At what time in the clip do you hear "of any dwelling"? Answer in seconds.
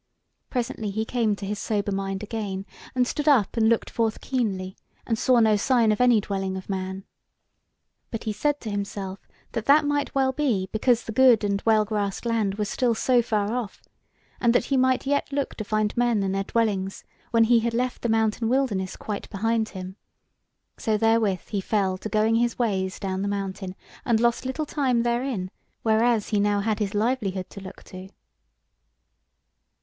5.91-6.57